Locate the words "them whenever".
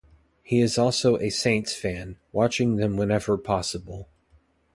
2.77-3.37